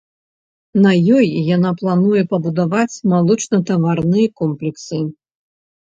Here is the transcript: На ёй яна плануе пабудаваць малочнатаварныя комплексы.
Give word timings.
На 0.85 0.93
ёй 1.17 1.27
яна 1.55 1.71
плануе 1.83 2.21
пабудаваць 2.33 3.01
малочнатаварныя 3.15 4.27
комплексы. 4.43 4.97